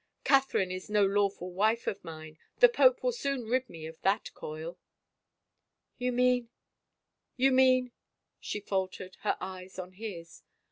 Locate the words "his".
9.91-10.41